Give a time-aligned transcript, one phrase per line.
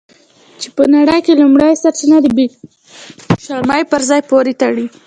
[0.59, 2.45] چې نړۍ یې ټول سرچینه د بې
[3.45, 4.85] شرمۍ په ځای پورې تړي.